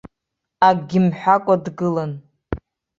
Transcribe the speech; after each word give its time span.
Акгьы 0.67 0.99
мҳәакәа 1.05 1.55
дгылан. 1.63 2.11